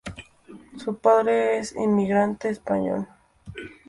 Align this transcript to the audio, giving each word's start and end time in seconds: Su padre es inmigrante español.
Su 0.79 0.97
padre 0.97 1.59
es 1.59 1.75
inmigrante 1.75 2.49
español. 2.49 3.07